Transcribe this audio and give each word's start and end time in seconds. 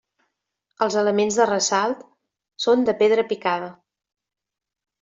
Els 0.85 0.95
elements 1.01 1.37
de 1.41 1.47
ressalt 1.51 2.01
són 2.67 2.89
de 2.89 2.97
pedra 3.05 3.29
picada. 3.35 3.71